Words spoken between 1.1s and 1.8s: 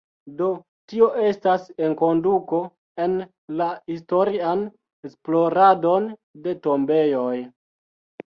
estas